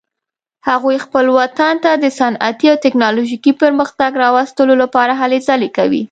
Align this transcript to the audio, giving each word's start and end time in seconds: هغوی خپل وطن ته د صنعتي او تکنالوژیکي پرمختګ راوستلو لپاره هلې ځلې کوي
هغوی 0.69 0.97
خپل 1.05 1.25
وطن 1.39 1.73
ته 1.83 1.91
د 2.03 2.05
صنعتي 2.19 2.67
او 2.71 2.77
تکنالوژیکي 2.85 3.53
پرمختګ 3.61 4.11
راوستلو 4.23 4.73
لپاره 4.83 5.13
هلې 5.21 5.39
ځلې 5.47 5.69
کوي 5.77 5.99